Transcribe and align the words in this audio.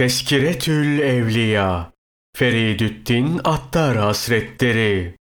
Teskiretül 0.00 0.98
Evliya 0.98 1.92
Feridüddin 2.36 3.40
Attar 3.44 3.96
Hasretleri 3.96 5.14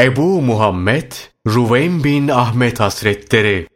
Ebu 0.00 0.42
Muhammed 0.42 1.12
Ruveym 1.46 2.04
bin 2.04 2.28
Ahmet 2.28 2.80
Hasretleri 2.80 3.66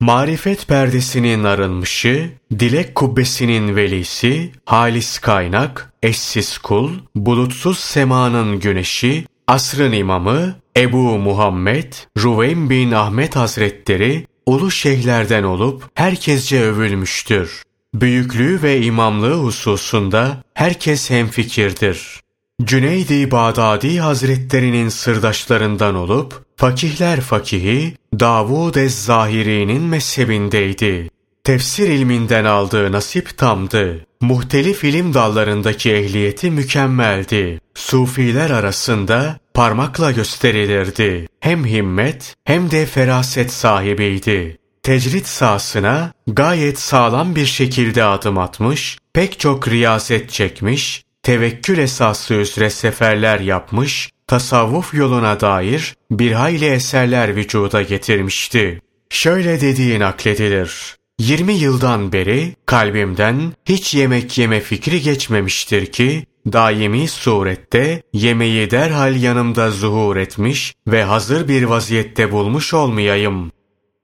Marifet 0.00 0.68
perdesinin 0.68 1.44
arınmışı, 1.44 2.30
dilek 2.58 2.94
kubbesinin 2.94 3.76
velisi, 3.76 4.52
halis 4.64 5.18
kaynak, 5.18 5.92
eşsiz 6.02 6.58
kul, 6.58 6.90
bulutsuz 7.14 7.78
semanın 7.78 8.60
güneşi, 8.60 9.24
asrın 9.46 9.92
imamı, 9.92 10.54
Ebu 10.76 11.18
Muhammed, 11.18 11.92
Ruveym 12.18 12.70
bin 12.70 12.92
Ahmet 12.92 13.36
Hazretleri, 13.36 14.26
ulu 14.46 14.70
şeyhlerden 14.70 15.42
olup 15.42 15.90
herkesce 15.94 16.62
övülmüştür. 16.62 17.62
Büyüklüğü 17.94 18.62
ve 18.62 18.80
imamlığı 18.80 19.34
hususunda 19.34 20.42
herkes 20.54 21.10
hemfikirdir. 21.10 22.20
Cüneydi 22.64 23.30
Bağdadi 23.30 24.00
Hazretlerinin 24.00 24.88
sırdaşlarından 24.88 25.94
olup, 25.94 26.44
fakihler 26.56 27.20
fakihi 27.20 27.96
Davud 28.20 28.74
Ez-Zahiri'nin 28.74 29.82
mezhebindeydi. 29.82 31.10
Tefsir 31.44 31.88
ilminden 31.88 32.44
aldığı 32.44 32.92
nasip 32.92 33.38
tamdı. 33.38 34.06
Muhtelif 34.20 34.84
ilim 34.84 35.14
dallarındaki 35.14 35.92
ehliyeti 35.92 36.50
mükemmeldi. 36.50 37.60
Sufiler 37.74 38.50
arasında 38.50 39.38
parmakla 39.54 40.10
gösterilirdi. 40.10 41.28
Hem 41.40 41.66
himmet 41.66 42.34
hem 42.44 42.70
de 42.70 42.86
feraset 42.86 43.52
sahibiydi 43.52 44.61
tecrit 44.82 45.26
sahasına 45.26 46.12
gayet 46.26 46.78
sağlam 46.78 47.36
bir 47.36 47.46
şekilde 47.46 48.04
adım 48.04 48.38
atmış, 48.38 48.98
pek 49.12 49.40
çok 49.40 49.68
riyaset 49.68 50.30
çekmiş, 50.30 51.04
tevekkül 51.22 51.78
esası 51.78 52.34
üzere 52.34 52.70
seferler 52.70 53.40
yapmış, 53.40 54.10
tasavvuf 54.26 54.94
yoluna 54.94 55.40
dair 55.40 55.94
bir 56.10 56.32
hayli 56.32 56.66
eserler 56.66 57.36
vücuda 57.36 57.82
getirmişti. 57.82 58.80
Şöyle 59.10 59.60
dediği 59.60 60.00
nakledilir. 60.00 60.96
20 61.18 61.52
yıldan 61.52 62.12
beri 62.12 62.54
kalbimden 62.66 63.52
hiç 63.64 63.94
yemek 63.94 64.38
yeme 64.38 64.60
fikri 64.60 65.00
geçmemiştir 65.00 65.86
ki, 65.86 66.26
daimi 66.52 67.08
surette 67.08 68.02
yemeği 68.12 68.70
derhal 68.70 69.16
yanımda 69.16 69.70
zuhur 69.70 70.16
etmiş 70.16 70.74
ve 70.86 71.04
hazır 71.04 71.48
bir 71.48 71.62
vaziyette 71.62 72.32
bulmuş 72.32 72.74
olmayayım. 72.74 73.52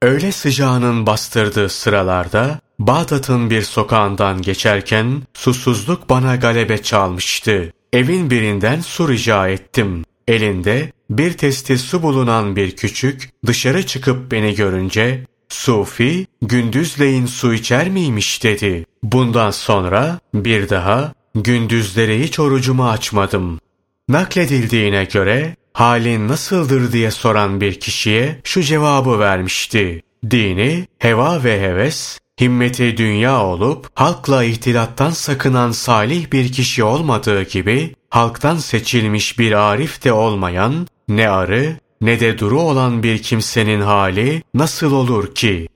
Öğle 0.02 0.32
sıcağının 0.32 1.06
bastırdığı 1.06 1.68
sıralarda 1.68 2.60
Bağdat'ın 2.78 3.50
bir 3.50 3.62
sokağından 3.62 4.42
geçerken 4.42 5.22
susuzluk 5.34 6.10
bana 6.10 6.36
galebe 6.36 6.82
çalmıştı. 6.82 7.72
Evin 7.92 8.30
birinden 8.30 8.80
su 8.80 9.08
rica 9.08 9.48
ettim. 9.48 10.04
Elinde 10.28 10.92
bir 11.10 11.32
testi 11.32 11.78
su 11.78 12.02
bulunan 12.02 12.56
bir 12.56 12.76
küçük 12.76 13.30
dışarı 13.46 13.86
çıkıp 13.86 14.32
beni 14.32 14.54
görünce 14.54 15.24
Sufi 15.48 16.26
gündüzleyin 16.42 17.26
su 17.26 17.54
içer 17.54 17.88
miymiş 17.88 18.42
dedi. 18.42 18.86
Bundan 19.02 19.50
sonra 19.50 20.18
bir 20.34 20.68
daha 20.68 21.12
gündüzleri 21.34 22.22
hiç 22.22 22.38
orucumu 22.38 22.88
açmadım. 22.88 23.60
Nakledildiğine 24.08 25.04
göre 25.04 25.56
halin 25.78 26.28
nasıldır 26.28 26.92
diye 26.92 27.10
soran 27.10 27.60
bir 27.60 27.80
kişiye 27.80 28.40
şu 28.44 28.62
cevabı 28.62 29.18
vermişti. 29.18 30.02
Dini, 30.30 30.86
heva 30.98 31.44
ve 31.44 31.60
heves, 31.60 32.18
himmeti 32.40 32.96
dünya 32.96 33.44
olup 33.44 33.88
halkla 33.94 34.44
ihtilattan 34.44 35.10
sakınan 35.10 35.70
salih 35.70 36.32
bir 36.32 36.52
kişi 36.52 36.84
olmadığı 36.84 37.42
gibi 37.42 37.94
halktan 38.10 38.56
seçilmiş 38.56 39.38
bir 39.38 39.52
arif 39.52 40.04
de 40.04 40.12
olmayan 40.12 40.86
ne 41.08 41.28
arı 41.28 41.76
ne 42.00 42.20
de 42.20 42.38
duru 42.38 42.60
olan 42.60 43.02
bir 43.02 43.22
kimsenin 43.22 43.80
hali 43.80 44.42
nasıl 44.54 44.92
olur 44.92 45.34
ki? 45.34 45.68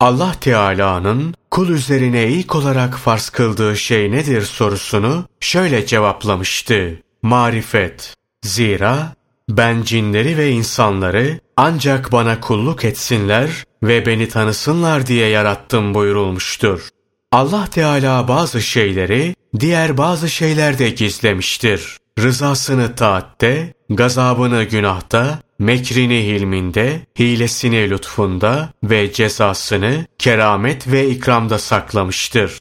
Allah 0.00 0.32
Teala'nın 0.40 1.34
kul 1.50 1.68
üzerine 1.68 2.28
ilk 2.28 2.54
olarak 2.54 2.94
farz 2.94 3.28
kıldığı 3.28 3.76
şey 3.76 4.12
nedir 4.12 4.42
sorusunu 4.42 5.24
şöyle 5.40 5.86
cevaplamıştı. 5.86 7.00
Marifet. 7.22 8.14
Zira 8.42 9.14
ben 9.48 9.82
cinleri 9.82 10.38
ve 10.38 10.50
insanları 10.50 11.40
ancak 11.56 12.12
bana 12.12 12.40
kulluk 12.40 12.84
etsinler 12.84 13.50
ve 13.82 14.06
beni 14.06 14.28
tanısınlar 14.28 15.06
diye 15.06 15.28
yarattım 15.28 15.94
buyurulmuştur. 15.94 16.88
Allah 17.32 17.66
Teala 17.66 18.28
bazı 18.28 18.62
şeyleri 18.62 19.34
diğer 19.60 19.98
bazı 19.98 20.30
şeylerde 20.30 20.90
gizlemiştir. 20.90 21.98
Rızasını 22.18 22.94
taatte, 22.94 23.74
gazabını 23.90 24.64
günahta, 24.64 25.38
mekrini 25.58 26.26
hilminde, 26.26 27.00
hilesini 27.18 27.90
lütfunda 27.90 28.72
ve 28.84 29.12
cezasını 29.12 30.06
keramet 30.18 30.88
ve 30.88 31.08
ikramda 31.08 31.58
saklamıştır. 31.58 32.58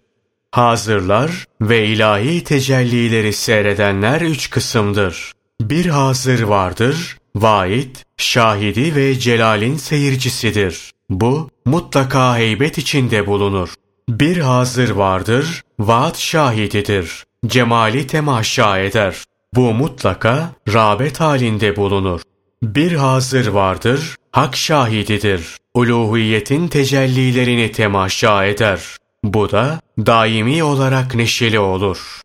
Hazırlar 0.51 1.45
ve 1.61 1.85
ilahi 1.85 2.43
tecellileri 2.43 3.33
seyredenler 3.33 4.21
üç 4.21 4.49
kısımdır. 4.49 5.33
Bir 5.69 5.85
hazır 5.85 6.43
vardır, 6.43 7.17
vaid, 7.35 7.95
şahidi 8.17 8.95
ve 8.95 9.19
celalin 9.19 9.77
seyircisidir. 9.77 10.91
Bu 11.09 11.49
mutlaka 11.65 12.37
heybet 12.37 12.77
içinde 12.77 13.27
bulunur. 13.27 13.73
Bir 14.09 14.37
hazır 14.37 14.89
vardır, 14.89 15.61
vaat 15.79 16.17
şahididir. 16.17 17.23
Cemali 17.45 18.07
temaşa 18.07 18.79
eder. 18.79 19.15
Bu 19.55 19.73
mutlaka 19.73 20.49
rağbet 20.73 21.19
halinde 21.19 21.75
bulunur. 21.75 22.21
Bir 22.63 22.91
hazır 22.91 23.47
vardır, 23.47 24.15
hak 24.31 24.55
şahididir. 24.55 25.57
Uluhiyetin 25.73 26.67
tecellilerini 26.67 27.71
temaşa 27.71 28.45
eder. 28.45 28.81
Bu 29.23 29.51
da 29.51 29.79
daimi 29.97 30.63
olarak 30.63 31.15
neşeli 31.15 31.59
olur. 31.59 32.21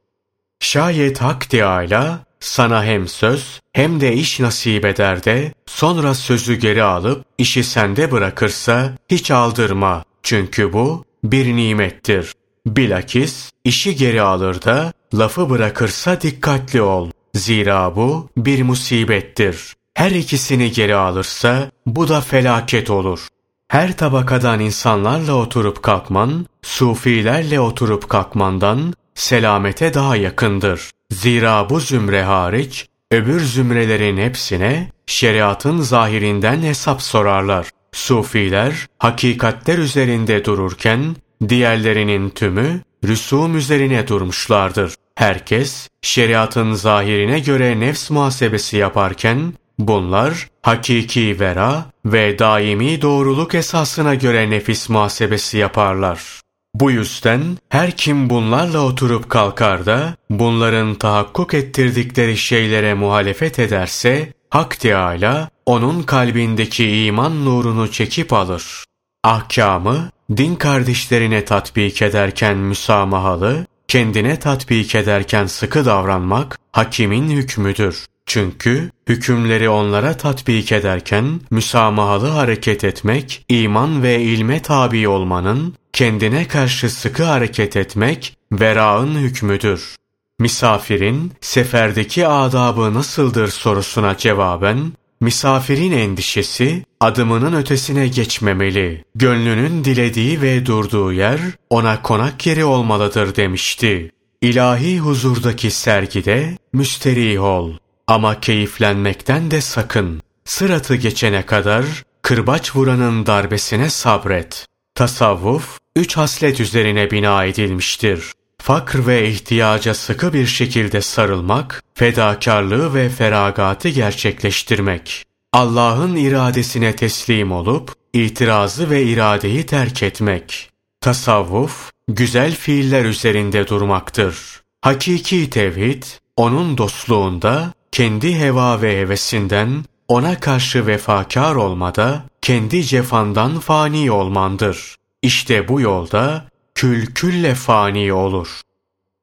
Şayet 0.60 1.22
Hak 1.22 1.50
Teâlâ 1.50 2.27
sana 2.40 2.84
hem 2.84 3.08
söz 3.08 3.60
hem 3.72 4.00
de 4.00 4.14
iş 4.14 4.40
nasip 4.40 4.84
eder 4.84 5.24
de 5.24 5.52
sonra 5.66 6.14
sözü 6.14 6.54
geri 6.54 6.82
alıp 6.82 7.24
işi 7.38 7.64
sende 7.64 8.10
bırakırsa 8.12 8.92
hiç 9.10 9.30
aldırma. 9.30 10.04
Çünkü 10.22 10.72
bu 10.72 11.04
bir 11.24 11.56
nimettir. 11.56 12.32
Bilakis 12.66 13.50
işi 13.64 13.96
geri 13.96 14.22
alır 14.22 14.62
da 14.62 14.92
lafı 15.14 15.50
bırakırsa 15.50 16.20
dikkatli 16.20 16.82
ol. 16.82 17.10
Zira 17.34 17.96
bu 17.96 18.28
bir 18.36 18.62
musibettir. 18.62 19.74
Her 19.94 20.10
ikisini 20.10 20.72
geri 20.72 20.94
alırsa 20.94 21.70
bu 21.86 22.08
da 22.08 22.20
felaket 22.20 22.90
olur. 22.90 23.28
Her 23.68 23.96
tabakadan 23.96 24.60
insanlarla 24.60 25.34
oturup 25.34 25.82
kalkman, 25.82 26.46
sufilerle 26.62 27.60
oturup 27.60 28.08
kalkmandan 28.08 28.94
selamete 29.14 29.94
daha 29.94 30.16
yakındır. 30.16 30.90
Zira 31.12 31.70
bu 31.70 31.80
zümre 31.80 32.22
hariç 32.22 32.86
öbür 33.10 33.40
zümrelerin 33.40 34.16
hepsine 34.16 34.90
şeriatın 35.06 35.80
zahirinden 35.80 36.62
hesap 36.62 37.02
sorarlar. 37.02 37.70
Sufiler 37.92 38.86
hakikatler 38.98 39.78
üzerinde 39.78 40.44
dururken 40.44 41.16
diğerlerinin 41.48 42.30
tümü 42.30 42.80
rüsum 43.04 43.56
üzerine 43.56 44.08
durmuşlardır. 44.08 44.94
Herkes 45.14 45.88
şeriatın 46.02 46.72
zahirine 46.72 47.40
göre 47.40 47.80
nefs 47.80 48.10
muhasebesi 48.10 48.76
yaparken 48.76 49.54
bunlar 49.78 50.48
hakiki 50.62 51.40
vera 51.40 51.84
ve 52.04 52.38
daimi 52.38 53.02
doğruluk 53.02 53.54
esasına 53.54 54.14
göre 54.14 54.50
nefis 54.50 54.88
muhasebesi 54.88 55.58
yaparlar. 55.58 56.40
Bu 56.74 56.90
yüzden 56.90 57.42
her 57.68 57.90
kim 57.90 58.30
bunlarla 58.30 58.78
oturup 58.78 59.30
kalkar 59.30 59.86
da 59.86 60.16
bunların 60.30 60.94
tahakkuk 60.94 61.54
ettirdikleri 61.54 62.36
şeylere 62.36 62.94
muhalefet 62.94 63.58
ederse 63.58 64.32
Hak 64.50 64.80
Teâlâ 64.80 65.48
onun 65.66 66.02
kalbindeki 66.02 67.04
iman 67.04 67.44
nurunu 67.44 67.90
çekip 67.90 68.32
alır. 68.32 68.84
Ahkamı 69.24 70.10
din 70.36 70.54
kardeşlerine 70.54 71.44
tatbik 71.44 72.02
ederken 72.02 72.56
müsamahalı, 72.56 73.66
kendine 73.88 74.38
tatbik 74.38 74.94
ederken 74.94 75.46
sıkı 75.46 75.84
davranmak 75.84 76.58
hakimin 76.72 77.30
hükmüdür. 77.30 78.06
Çünkü 78.28 78.90
hükümleri 79.08 79.68
onlara 79.68 80.16
tatbik 80.16 80.72
ederken 80.72 81.40
müsamahalı 81.50 82.28
hareket 82.28 82.84
etmek, 82.84 83.44
iman 83.48 84.02
ve 84.02 84.20
ilme 84.22 84.62
tabi 84.62 85.08
olmanın, 85.08 85.74
kendine 85.92 86.48
karşı 86.48 86.90
sıkı 86.90 87.24
hareket 87.24 87.76
etmek, 87.76 88.36
verağın 88.52 89.14
hükmüdür. 89.14 89.96
Misafirin 90.38 91.32
seferdeki 91.40 92.26
adabı 92.26 92.94
nasıldır 92.94 93.48
sorusuna 93.48 94.16
cevaben, 94.16 94.92
misafirin 95.20 95.92
endişesi 95.92 96.84
adımının 97.00 97.52
ötesine 97.52 98.08
geçmemeli. 98.08 99.04
Gönlünün 99.14 99.84
dilediği 99.84 100.42
ve 100.42 100.66
durduğu 100.66 101.12
yer 101.12 101.40
ona 101.70 102.02
konak 102.02 102.46
yeri 102.46 102.64
olmalıdır 102.64 103.36
demişti. 103.36 104.10
ilahi 104.40 104.98
huzurdaki 104.98 105.70
sergide 105.70 106.58
müsterih 106.72 107.42
ol. 107.42 107.72
Ama 108.08 108.40
keyiflenmekten 108.40 109.50
de 109.50 109.60
sakın. 109.60 110.20
Sıratı 110.44 110.94
geçene 110.96 111.46
kadar 111.46 111.84
kırbaç 112.22 112.76
vuranın 112.76 113.26
darbesine 113.26 113.90
sabret. 113.90 114.66
Tasavvuf, 114.94 115.78
üç 115.96 116.16
haslet 116.16 116.60
üzerine 116.60 117.10
bina 117.10 117.44
edilmiştir. 117.44 118.32
Fakr 118.62 119.06
ve 119.06 119.28
ihtiyaca 119.28 119.94
sıkı 119.94 120.32
bir 120.32 120.46
şekilde 120.46 121.00
sarılmak, 121.00 121.82
fedakarlığı 121.94 122.94
ve 122.94 123.08
feragatı 123.08 123.88
gerçekleştirmek. 123.88 125.24
Allah'ın 125.52 126.16
iradesine 126.16 126.96
teslim 126.96 127.52
olup, 127.52 127.92
itirazı 128.12 128.90
ve 128.90 129.02
iradeyi 129.02 129.66
terk 129.66 130.02
etmek. 130.02 130.70
Tasavvuf, 131.00 131.90
güzel 132.08 132.54
fiiller 132.54 133.04
üzerinde 133.04 133.68
durmaktır. 133.68 134.62
Hakiki 134.80 135.50
tevhid, 135.50 136.02
onun 136.36 136.78
dostluğunda, 136.78 137.72
kendi 137.92 138.38
heva 138.38 138.82
ve 138.82 139.00
hevesinden, 139.00 139.84
ona 140.08 140.40
karşı 140.40 140.86
vefakar 140.86 141.54
olmada, 141.54 142.22
kendi 142.42 142.84
cefandan 142.84 143.58
fani 143.58 144.10
olmandır. 144.10 144.94
İşte 145.22 145.68
bu 145.68 145.80
yolda 145.80 146.44
kül 146.74 147.06
külle 147.06 147.54
fani 147.54 148.12
olur. 148.12 148.60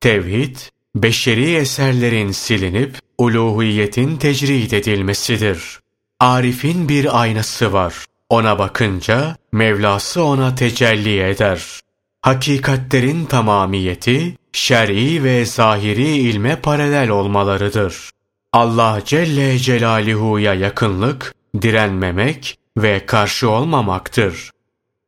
Tevhid, 0.02 0.56
beşeri 0.96 1.56
eserlerin 1.56 2.32
silinip 2.32 3.00
uluhiyetin 3.18 4.18
tecrid 4.18 4.72
edilmesidir. 4.72 5.80
Arif'in 6.20 6.90
bir 6.90 7.22
aynası 7.22 7.74
var. 7.74 8.06
Ona 8.30 8.60
bakınca 8.60 9.36
Mevlası 9.52 10.24
ona 10.24 10.56
tecelli 10.56 11.22
eder. 11.24 11.80
Hakikatlerin 12.22 13.26
tamamiyeti 13.26 14.38
şer'i 14.54 15.24
ve 15.24 15.46
zahiri 15.46 16.08
ilme 16.08 16.56
paralel 16.62 17.10
olmalarıdır. 17.10 18.10
Allah 18.56 19.02
Celle 19.06 19.60
Celaluhu'ya 19.60 20.54
yakınlık, 20.54 21.34
direnmemek 21.62 22.58
ve 22.78 23.06
karşı 23.06 23.50
olmamaktır. 23.50 24.52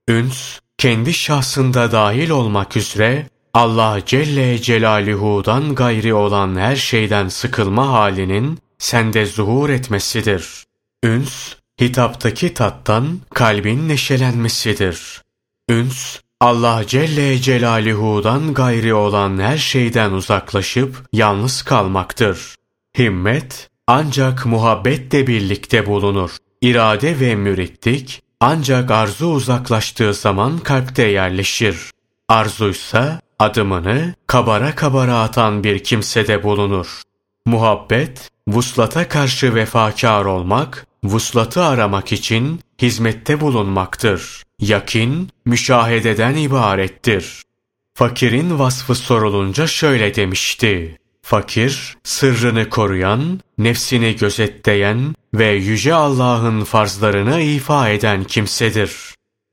Üns, 0.08 0.60
kendi 0.78 1.14
şahsında 1.14 1.92
dahil 1.92 2.30
olmak 2.30 2.78
üzere 2.78 3.28
Allah 3.54 4.00
Celle 4.06 4.62
Celaluhu'dan 4.62 5.76
gayri 5.76 6.14
olan 6.14 6.56
her 6.56 6.76
şeyden 6.76 7.28
sıkılma 7.28 7.88
halinin 7.88 8.60
sende 8.78 9.26
zuhur 9.26 9.70
etmesidir. 9.70 10.64
Üns, 11.04 11.54
hitaptaki 11.82 12.54
tattan 12.54 13.20
kalbin 13.34 13.90
neşelenmesidir. 13.90 15.22
Üns, 15.70 16.20
Allah 16.42 16.84
Celle 16.88 17.38
Celaluhu'dan 17.38 18.54
gayri 18.54 18.94
olan 18.94 19.40
her 19.40 19.58
şeyden 19.58 20.12
uzaklaşıp 20.12 21.08
yalnız 21.14 21.62
kalmaktır. 21.62 22.57
Himmet 22.98 23.70
ancak 23.88 24.46
muhabbetle 24.46 25.28
birlikte 25.28 25.86
bulunur. 25.86 26.32
İrade 26.62 27.20
ve 27.20 27.36
müritlik 27.36 28.22
ancak 28.40 28.92
arzu 28.92 29.28
uzaklaştığı 29.28 30.14
zaman 30.14 30.60
kalpte 30.60 31.04
yerleşir. 31.04 31.78
Arzuysa 32.30 33.20
adımını 33.40 34.14
kabara 34.28 34.76
kabara 34.76 35.20
atan 35.20 35.64
bir 35.64 35.84
kimsede 35.84 36.44
bulunur. 36.44 37.02
Muhabbet, 37.46 38.30
vuslata 38.48 39.08
karşı 39.08 39.56
vefakar 39.56 40.26
olmak, 40.26 40.88
vuslatı 41.04 41.64
aramak 41.64 42.12
için 42.12 42.60
hizmette 42.82 43.42
bulunmaktır. 43.42 44.44
Yakin, 44.60 45.30
müşahededen 45.46 46.36
ibarettir. 46.36 47.42
Fakirin 47.94 48.60
vasfı 48.60 48.96
sorulunca 48.96 49.68
şöyle 49.68 50.16
demişti. 50.16 50.98
Fakir, 51.30 51.98
sırrını 52.04 52.70
koruyan, 52.70 53.40
nefsini 53.58 54.16
gözetleyen 54.16 55.16
ve 55.34 55.46
Yüce 55.46 55.94
Allah'ın 55.94 56.64
farzlarını 56.64 57.42
ifa 57.42 57.90
eden 57.90 58.24
kimsedir. 58.24 58.92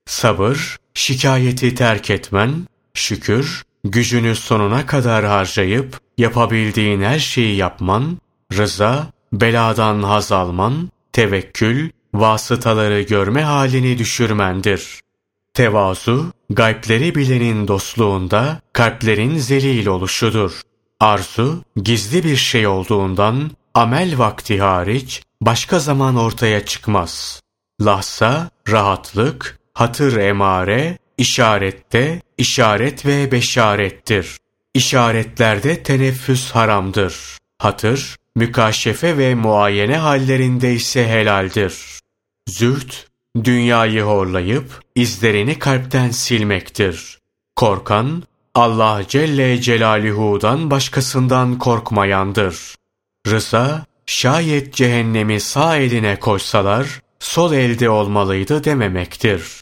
Sabır, 0.06 0.76
şikayeti 0.94 1.74
terk 1.74 2.10
etmen, 2.10 2.66
şükür, 2.94 3.62
gücünü 3.84 4.36
sonuna 4.36 4.86
kadar 4.86 5.24
harcayıp 5.24 6.00
yapabildiğin 6.18 7.02
her 7.02 7.18
şeyi 7.18 7.56
yapman, 7.56 8.18
rıza, 8.52 9.06
beladan 9.32 10.02
haz 10.02 10.32
alman, 10.32 10.90
tevekkül, 11.12 11.90
vasıtaları 12.14 13.00
görme 13.00 13.42
halini 13.42 13.98
düşürmendir. 13.98 15.00
Tevazu, 15.54 16.32
gaybleri 16.50 17.14
bilenin 17.14 17.68
dostluğunda 17.68 18.60
kalplerin 18.72 19.38
zelil 19.38 19.86
oluşudur. 19.86 20.60
Arzu, 21.04 21.64
gizli 21.76 22.24
bir 22.24 22.36
şey 22.36 22.66
olduğundan 22.66 23.50
amel 23.74 24.18
vakti 24.18 24.60
hariç 24.60 25.22
başka 25.40 25.78
zaman 25.78 26.16
ortaya 26.16 26.64
çıkmaz. 26.64 27.42
Lahsa, 27.80 28.50
rahatlık, 28.68 29.58
hatır 29.74 30.16
emare, 30.16 30.98
işarette, 31.18 32.22
işaret 32.38 33.06
ve 33.06 33.32
beşarettir. 33.32 34.38
İşaretlerde 34.74 35.82
teneffüs 35.82 36.50
haramdır. 36.50 37.38
Hatır, 37.58 38.16
mükaşefe 38.36 39.18
ve 39.18 39.34
muayene 39.34 39.96
hallerinde 39.96 40.72
ise 40.72 41.08
helaldir. 41.08 42.00
Züht, 42.48 43.06
dünyayı 43.44 44.02
horlayıp 44.02 44.82
izlerini 44.94 45.58
kalpten 45.58 46.10
silmektir. 46.10 47.18
Korkan, 47.56 48.22
Allah 48.54 49.02
Celle 49.08 49.60
Celaluhu'dan 49.60 50.70
başkasından 50.70 51.58
korkmayandır. 51.58 52.74
Rıza, 53.26 53.84
şayet 54.06 54.74
cehennemi 54.74 55.40
sağ 55.40 55.76
eline 55.76 56.20
koysalar, 56.20 57.00
sol 57.18 57.52
elde 57.52 57.90
olmalıydı 57.90 58.64
dememektir. 58.64 59.60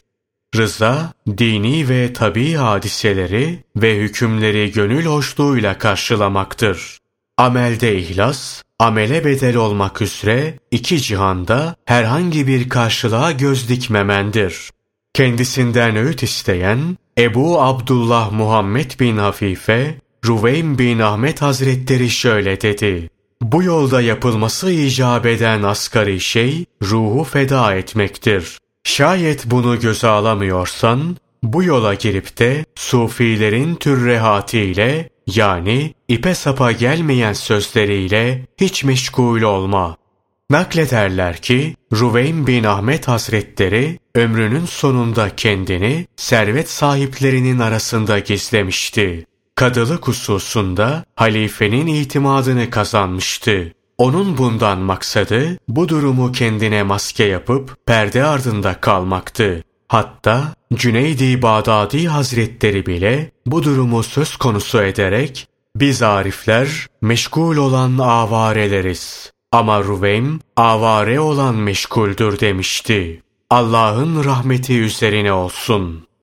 Rıza, 0.55 1.13
dini 1.37 1.89
ve 1.89 2.13
tabi 2.13 2.53
hadiseleri 2.53 3.63
ve 3.75 3.97
hükümleri 3.97 4.71
gönül 4.71 5.05
hoşluğuyla 5.05 5.77
karşılamaktır. 5.77 6.97
Amelde 7.37 7.99
ihlas, 7.99 8.61
amele 8.79 9.25
bedel 9.25 9.55
olmak 9.55 10.01
üzere 10.01 10.59
iki 10.71 11.01
cihanda 11.01 11.75
herhangi 11.85 12.47
bir 12.47 12.69
karşılığa 12.69 13.31
göz 13.31 13.69
dikmemendir. 13.69 14.71
Kendisinden 15.13 15.95
öğüt 15.95 16.23
isteyen 16.23 16.97
Ebu 17.17 17.61
Abdullah 17.61 18.31
Muhammed 18.31 18.99
bin 18.99 19.17
Hafife, 19.17 19.95
Ruveym 20.25 20.77
bin 20.77 20.99
Ahmet 20.99 21.41
Hazretleri 21.41 22.09
şöyle 22.09 22.61
dedi. 22.61 23.09
Bu 23.41 23.63
yolda 23.63 24.01
yapılması 24.01 24.71
icap 24.71 25.25
eden 25.25 25.63
asgari 25.63 26.19
şey 26.19 26.65
ruhu 26.83 27.23
feda 27.23 27.75
etmektir. 27.75 28.57
Şayet 28.83 29.45
bunu 29.45 29.79
göze 29.79 30.07
alamıyorsan, 30.07 31.17
bu 31.43 31.63
yola 31.63 31.93
girip 31.93 32.39
de 32.39 32.65
sufilerin 32.75 33.75
türrehatiyle 33.75 35.09
yani 35.27 35.93
ipe 36.07 36.35
sapa 36.35 36.71
gelmeyen 36.71 37.33
sözleriyle 37.33 38.45
hiç 38.57 38.83
meşgul 38.83 39.41
olma. 39.41 39.97
Naklederler 40.53 41.37
ki 41.37 41.75
Ruveym 41.93 42.47
bin 42.47 42.63
Ahmet 42.63 43.07
Hazretleri 43.07 43.99
ömrünün 44.15 44.65
sonunda 44.65 45.35
kendini 45.35 46.07
servet 46.15 46.69
sahiplerinin 46.69 47.59
arasında 47.59 48.19
gizlemişti. 48.19 49.25
Kadılık 49.55 50.07
hususunda 50.07 51.05
halifenin 51.15 51.87
itimadını 51.87 52.69
kazanmıştı. 52.69 53.73
Onun 53.97 54.37
bundan 54.37 54.79
maksadı 54.79 55.57
bu 55.67 55.89
durumu 55.89 56.31
kendine 56.31 56.83
maske 56.83 57.23
yapıp 57.23 57.85
perde 57.85 58.23
ardında 58.23 58.73
kalmaktı. 58.73 59.63
Hatta 59.87 60.53
Cüneydi 60.73 61.41
Bağdadi 61.41 62.07
Hazretleri 62.07 62.85
bile 62.85 63.31
bu 63.45 63.63
durumu 63.63 64.03
söz 64.03 64.37
konusu 64.37 64.81
ederek 64.81 65.47
biz 65.75 66.01
arifler 66.01 66.87
meşgul 67.01 67.57
olan 67.57 67.97
avareleriz. 67.97 69.32
Ama 69.53 69.83
Ruveym 69.83 70.39
avare 70.55 71.19
olan 71.19 71.55
meşguldür 71.55 72.39
demişti. 72.39 73.21
Allah'ın 73.49 74.23
rahmeti 74.23 74.79
üzerine 74.79 75.33
olsun.'' 75.33 76.12